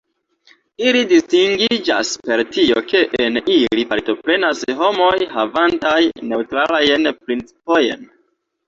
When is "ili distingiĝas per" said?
0.91-2.43